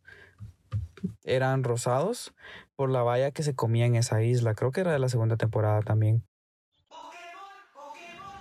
eran 1.24 1.64
rosados 1.64 2.34
por 2.76 2.90
la 2.90 3.04
valla 3.04 3.32
que 3.32 3.44
se 3.44 3.56
comía 3.56 3.86
en 3.86 3.96
esa 3.96 4.22
isla. 4.24 4.54
Creo 4.54 4.72
que 4.72 4.82
era 4.82 4.92
de 4.92 5.00
la 5.00 5.10
segunda 5.10 5.38
temporada 5.38 5.82
también 5.82 6.24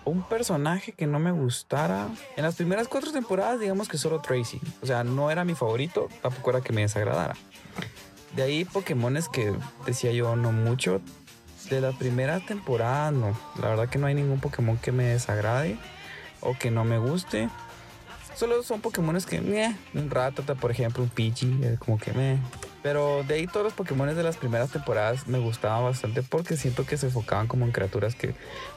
un 0.05 0.23
personaje 0.23 0.93
que 0.93 1.07
no 1.07 1.19
me 1.19 1.33
gustara. 1.33 2.09
En 2.37 2.45
las 2.45 2.57
primeras 2.57 2.89
cuatro 2.89 3.13
temporadas, 3.13 3.61
digamos 3.61 3.89
que 3.89 3.99
solo 3.99 4.21
Tracy. 4.21 4.61
O 4.83 4.87
sea, 4.87 5.05
no 5.05 5.31
era 5.31 5.45
mi 5.45 5.55
favorito, 5.55 6.09
tampoco 6.23 6.51
era 6.51 6.61
que 6.61 6.73
me 6.73 6.83
desagradara. 6.83 7.35
De 8.37 8.43
ahí 8.43 8.65
Pokémones 8.65 9.29
que 9.29 9.55
decía 9.87 10.13
yo 10.13 10.37
no 10.37 10.53
mucho. 10.53 11.01
De 11.71 11.81
la 11.81 11.93
primera 11.93 12.41
temporada, 12.41 13.11
no. 13.11 13.39
La 13.61 13.69
verdad 13.69 13.89
que 13.89 13.99
no 13.99 14.07
hay 14.07 14.15
ningún 14.15 14.39
Pokémon 14.39 14.77
que 14.77 14.93
me 14.93 15.05
desagrade 15.05 15.79
o 16.41 16.55
que 16.59 16.71
no 16.71 16.85
me 16.85 16.99
guste. 16.99 17.49
Solo 18.35 18.63
son 18.63 18.81
Pokémones 18.81 19.25
que, 19.25 19.41
meh, 19.41 19.75
un 19.95 20.11
Ratata, 20.11 20.57
por 20.57 20.71
ejemplo, 20.71 21.03
un 21.03 21.09
Pidgey, 21.09 21.77
como 21.79 21.99
que 21.99 22.13
me. 22.13 22.39
Pero 22.85 23.25
de 23.27 23.37
ahí 23.37 23.47
todos 23.47 23.65
los 23.65 23.73
Pokémon 23.73 24.15
de 24.15 24.23
las 24.23 24.37
primeras 24.37 24.71
temporadas 24.71 25.27
me 25.27 25.39
gustaban 25.39 25.85
bastante 25.85 26.23
porque 26.23 26.59
siento 26.59 26.85
que 26.85 26.99
se 26.99 27.07
enfocaban 27.07 27.47
como 27.47 27.65
en 27.65 27.73
criaturas 27.73 28.15
que 28.15 28.35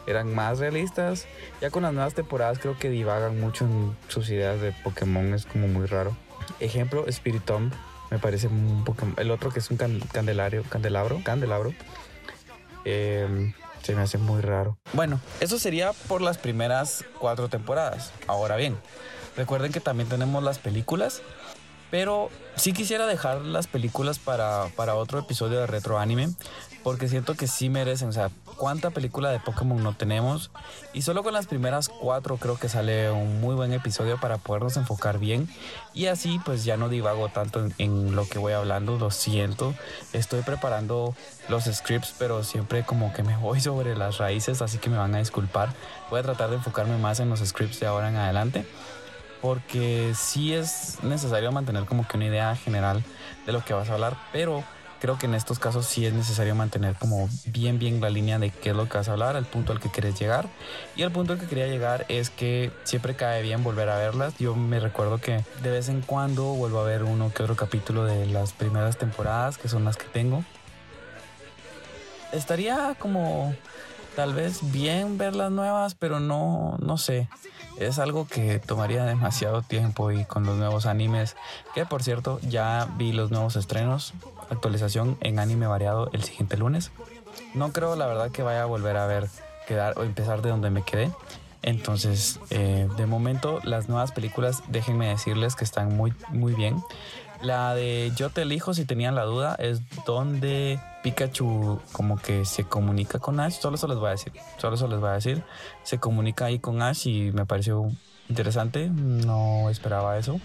eran 0.07 0.33
más 0.33 0.59
realistas. 0.59 1.25
Ya 1.59 1.71
con 1.71 1.83
las 1.83 1.91
nuevas 1.91 2.13
temporadas 2.13 2.57
creo 2.57 2.79
que 2.79 2.89
divagan 2.89 3.37
mucho 3.37 3.65
en 3.65 3.97
sus 4.07 4.29
ideas 4.29 4.61
de 4.61 4.71
Pokémon, 4.71 5.33
es 5.33 5.45
como 5.45 5.67
muy 5.67 5.87
raro. 5.87 6.15
Ejemplo, 6.61 7.05
Spiritomb, 7.11 7.73
me 8.09 8.17
parece 8.17 8.47
un 8.47 8.85
Pokémon. 8.85 9.13
El 9.17 9.29
otro 9.29 9.51
que 9.51 9.59
es 9.59 9.69
un 9.71 9.75
candelario, 9.75 10.63
candelabro, 10.69 11.19
candelabro. 11.21 11.73
Em, 12.85 13.51
se 13.83 13.93
me 13.93 14.03
hace 14.03 14.17
muy 14.17 14.39
raro. 14.39 14.77
Bueno, 14.93 15.19
eso 15.41 15.59
sería 15.59 15.91
por 16.07 16.21
las 16.21 16.37
primeras 16.37 17.03
cuatro 17.19 17.49
temporadas. 17.49 18.13
Ahora 18.25 18.55
bien, 18.55 18.77
recuerden 19.35 19.73
que 19.73 19.81
también 19.81 20.07
tenemos 20.07 20.41
las 20.41 20.59
películas 20.59 21.21
pero 21.89 22.29
sí 22.55 22.73
quisiera 22.73 23.05
dejar 23.05 23.41
las 23.41 23.67
películas 23.67 24.19
para, 24.19 24.67
para 24.75 24.95
otro 24.95 25.19
episodio 25.19 25.59
de 25.59 25.67
retro 25.67 25.99
anime, 25.99 26.29
porque 26.83 27.07
siento 27.07 27.35
que 27.35 27.47
sí 27.47 27.69
merecen. 27.69 28.09
O 28.09 28.13
sea, 28.13 28.29
¿cuánta 28.57 28.89
película 28.89 29.29
de 29.29 29.39
Pokémon 29.39 29.81
no 29.81 29.95
tenemos? 29.95 30.51
Y 30.93 31.03
solo 31.03 31.23
con 31.23 31.33
las 31.33 31.47
primeras 31.47 31.89
cuatro 31.89 32.37
creo 32.37 32.57
que 32.57 32.69
sale 32.69 33.11
un 33.11 33.39
muy 33.39 33.55
buen 33.55 33.73
episodio 33.73 34.19
para 34.19 34.37
podernos 34.37 34.77
enfocar 34.77 35.19
bien. 35.19 35.47
Y 35.93 36.07
así 36.07 36.39
pues 36.43 36.65
ya 36.65 36.77
no 36.77 36.89
divago 36.89 37.29
tanto 37.29 37.63
en, 37.63 37.73
en 37.77 38.15
lo 38.15 38.27
que 38.27 38.39
voy 38.39 38.53
hablando, 38.53 38.97
lo 38.97 39.11
siento. 39.11 39.73
Estoy 40.13 40.41
preparando 40.41 41.15
los 41.49 41.65
scripts, 41.65 42.13
pero 42.17 42.43
siempre 42.43 42.83
como 42.83 43.13
que 43.13 43.23
me 43.23 43.37
voy 43.41 43.61
sobre 43.61 43.95
las 43.95 44.17
raíces, 44.17 44.61
así 44.61 44.77
que 44.77 44.89
me 44.89 44.97
van 44.97 45.15
a 45.15 45.19
disculpar. 45.19 45.73
Voy 46.09 46.19
a 46.19 46.23
tratar 46.23 46.49
de 46.49 46.57
enfocarme 46.57 46.97
más 46.97 47.19
en 47.19 47.29
los 47.29 47.39
scripts 47.39 47.79
de 47.79 47.87
ahora 47.87 48.09
en 48.09 48.15
adelante 48.15 48.65
porque 49.41 50.13
sí 50.15 50.53
es 50.53 51.03
necesario 51.03 51.51
mantener 51.51 51.85
como 51.85 52.07
que 52.07 52.17
una 52.17 52.25
idea 52.25 52.55
general 52.55 53.03
de 53.45 53.51
lo 53.53 53.63
que 53.63 53.73
vas 53.73 53.89
a 53.89 53.93
hablar, 53.93 54.17
pero 54.31 54.63
creo 54.99 55.17
que 55.17 55.25
en 55.27 55.35
estos 55.35 55.59
casos 55.59 55.85
sí 55.85 56.05
es 56.05 56.13
necesario 56.13 56.55
mantener 56.55 56.95
como 56.95 57.29
bien 57.47 57.79
bien 57.79 58.01
la 58.01 58.09
línea 58.09 58.39
de 58.39 58.49
qué 58.49 58.71
es 58.71 58.75
lo 58.75 58.89
que 58.89 58.97
vas 58.97 59.07
a 59.07 59.13
hablar, 59.13 59.35
el 59.35 59.45
punto 59.45 59.71
al 59.71 59.79
que 59.79 59.89
quieres 59.89 60.19
llegar. 60.19 60.47
Y 60.95 61.03
el 61.03 61.11
punto 61.11 61.33
al 61.33 61.39
que 61.39 61.45
quería 61.45 61.67
llegar 61.67 62.05
es 62.09 62.29
que 62.29 62.71
siempre 62.83 63.15
cae 63.15 63.41
bien 63.41 63.63
volver 63.63 63.89
a 63.89 63.97
verlas. 63.97 64.33
Yo 64.37 64.55
me 64.55 64.79
recuerdo 64.79 65.19
que 65.19 65.43
de 65.61 65.71
vez 65.71 65.89
en 65.89 66.01
cuando 66.01 66.43
vuelvo 66.53 66.79
a 66.79 66.83
ver 66.83 67.03
uno 67.03 67.31
que 67.33 67.43
otro 67.43 67.55
capítulo 67.55 68.05
de 68.05 68.25
las 68.25 68.53
primeras 68.53 68.97
temporadas, 68.97 69.57
que 69.57 69.69
son 69.69 69.85
las 69.85 69.97
que 69.97 70.05
tengo. 70.05 70.43
Estaría 72.31 72.95
como 72.99 73.55
tal 74.15 74.33
vez 74.33 74.71
bien 74.71 75.17
ver 75.17 75.35
las 75.35 75.51
nuevas, 75.51 75.95
pero 75.95 76.19
no, 76.19 76.77
no 76.79 76.97
sé. 76.97 77.29
Es 77.79 77.99
algo 77.99 78.27
que 78.27 78.59
tomaría 78.59 79.05
demasiado 79.05 79.61
tiempo 79.61 80.11
y 80.11 80.25
con 80.25 80.45
los 80.45 80.57
nuevos 80.57 80.85
animes, 80.85 81.35
que 81.75 81.85
por 81.85 82.01
cierto 82.01 82.39
ya 82.41 82.87
vi 82.97 83.11
los 83.11 83.29
nuevos 83.29 83.55
estrenos, 83.55 84.13
actualización 84.49 85.17
en 85.21 85.39
anime 85.39 85.67
variado 85.67 86.09
el 86.13 86.23
siguiente 86.23 86.57
lunes. 86.57 86.91
No 87.53 87.71
creo 87.71 87.95
la 87.95 88.07
verdad 88.07 88.31
que 88.31 88.41
vaya 88.41 88.63
a 88.63 88.65
volver 88.65 88.97
a 88.97 89.05
ver, 89.05 89.27
quedar 89.67 89.97
o 89.97 90.03
empezar 90.03 90.41
de 90.41 90.49
donde 90.49 90.69
me 90.69 90.83
quedé. 90.83 91.11
Entonces, 91.61 92.39
eh, 92.49 92.87
de 92.97 93.05
momento, 93.05 93.59
las 93.63 93.89
nuevas 93.89 94.11
películas, 94.11 94.63
déjenme 94.69 95.09
decirles 95.09 95.55
que 95.55 95.63
están 95.63 95.95
muy, 95.95 96.13
muy 96.29 96.53
bien. 96.53 96.81
La 97.41 97.75
de 97.75 98.11
Yo 98.15 98.29
te 98.29 98.41
elijo, 98.41 98.73
si 98.73 98.85
tenían 98.85 99.15
la 99.15 99.23
duda, 99.23 99.55
es 99.59 99.81
donde 100.05 100.79
Pikachu 101.03 101.79
como 101.91 102.17
que 102.17 102.45
se 102.45 102.63
comunica 102.63 103.19
con 103.19 103.39
Ash. 103.39 103.59
Solo 103.59 103.75
eso 103.75 103.87
les 103.87 103.97
voy 103.97 104.07
a 104.07 104.11
decir. 104.11 104.33
Solo 104.57 104.75
eso 104.75 104.87
les 104.87 104.99
voy 104.99 105.09
a 105.09 105.13
decir. 105.13 105.43
Se 105.83 105.99
comunica 105.99 106.45
ahí 106.45 106.59
con 106.59 106.81
Ash 106.81 107.07
y 107.07 107.31
me 107.31 107.45
pareció 107.45 107.91
interesante. 108.27 108.89
No 108.89 109.69
esperaba 109.69 110.17
eso. 110.17 110.39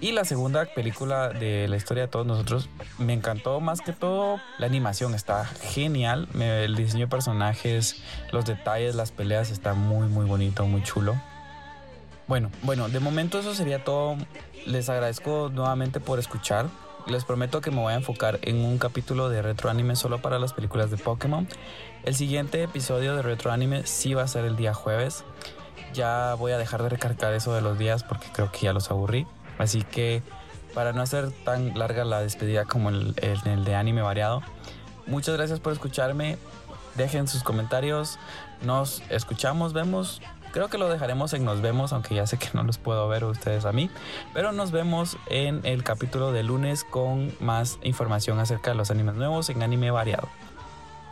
Y 0.00 0.10
la 0.10 0.24
segunda 0.24 0.64
película 0.64 1.28
de 1.28 1.68
la 1.68 1.76
historia 1.76 2.02
de 2.02 2.08
todos 2.08 2.26
nosotros 2.26 2.68
me 2.98 3.12
encantó 3.12 3.60
más 3.60 3.80
que 3.80 3.92
todo. 3.92 4.40
La 4.58 4.66
animación 4.66 5.14
está 5.14 5.44
genial. 5.44 6.28
El 6.34 6.74
diseño 6.74 7.06
de 7.06 7.10
personajes, 7.10 8.02
los 8.32 8.44
detalles, 8.44 8.96
las 8.96 9.12
peleas 9.12 9.50
está 9.52 9.74
muy, 9.74 10.08
muy 10.08 10.26
bonito, 10.26 10.66
muy 10.66 10.82
chulo. 10.82 11.14
Bueno, 12.28 12.50
bueno, 12.62 12.88
de 12.88 13.00
momento 13.00 13.38
eso 13.40 13.54
sería 13.54 13.84
todo. 13.84 14.16
Les 14.66 14.88
agradezco 14.88 15.50
nuevamente 15.52 16.00
por 16.00 16.18
escuchar. 16.18 16.66
Les 17.06 17.24
prometo 17.24 17.60
que 17.60 17.70
me 17.72 17.80
voy 17.80 17.92
a 17.92 17.96
enfocar 17.96 18.38
en 18.42 18.64
un 18.64 18.78
capítulo 18.78 19.28
de 19.28 19.42
retro 19.42 19.70
anime 19.70 19.96
solo 19.96 20.22
para 20.22 20.38
las 20.38 20.52
películas 20.52 20.90
de 20.90 20.96
Pokémon. 20.98 21.48
El 22.04 22.14
siguiente 22.14 22.62
episodio 22.62 23.16
de 23.16 23.22
retro 23.22 23.50
anime 23.50 23.86
sí 23.86 24.14
va 24.14 24.22
a 24.22 24.28
ser 24.28 24.44
el 24.44 24.56
día 24.56 24.72
jueves. 24.72 25.24
Ya 25.94 26.34
voy 26.34 26.52
a 26.52 26.58
dejar 26.58 26.82
de 26.82 26.88
recargar 26.90 27.34
eso 27.34 27.54
de 27.54 27.60
los 27.60 27.76
días 27.76 28.04
porque 28.04 28.28
creo 28.32 28.52
que 28.52 28.60
ya 28.60 28.72
los 28.72 28.90
aburrí. 28.90 29.26
Así 29.58 29.82
que 29.82 30.22
para 30.74 30.92
no 30.92 31.02
hacer 31.02 31.32
tan 31.44 31.76
larga 31.76 32.04
la 32.04 32.20
despedida 32.20 32.64
como 32.64 32.90
el 32.90 33.14
de 33.14 33.74
anime 33.74 34.00
variado, 34.00 34.42
muchas 35.06 35.36
gracias 35.36 35.58
por 35.58 35.72
escucharme. 35.72 36.38
Dejen 36.94 37.26
sus 37.26 37.42
comentarios. 37.42 38.18
Nos 38.62 39.02
escuchamos, 39.10 39.72
vemos 39.72 40.20
creo 40.52 40.68
que 40.68 40.78
lo 40.78 40.88
dejaremos 40.88 41.32
en 41.32 41.44
Nos 41.44 41.60
vemos, 41.60 41.92
aunque 41.92 42.14
ya 42.14 42.26
sé 42.26 42.38
que 42.38 42.48
no 42.52 42.62
los 42.62 42.78
puedo 42.78 43.08
ver 43.08 43.24
ustedes 43.24 43.64
a 43.64 43.72
mí. 43.72 43.90
Pero 44.32 44.52
nos 44.52 44.70
vemos 44.70 45.16
en 45.26 45.60
el 45.64 45.82
capítulo 45.82 46.30
de 46.30 46.42
lunes 46.42 46.84
con 46.84 47.32
más 47.40 47.78
información 47.82 48.38
acerca 48.38 48.70
de 48.70 48.76
los 48.76 48.90
animes 48.90 49.16
nuevos 49.16 49.50
en 49.50 49.62
anime 49.62 49.90
variado. 49.90 50.28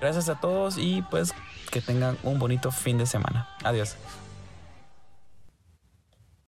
Gracias 0.00 0.28
a 0.28 0.40
todos 0.40 0.78
y 0.78 1.02
pues 1.02 1.34
que 1.70 1.80
tengan 1.80 2.16
un 2.22 2.38
bonito 2.38 2.70
fin 2.70 2.98
de 2.98 3.06
semana. 3.06 3.48
Adiós. 3.64 3.96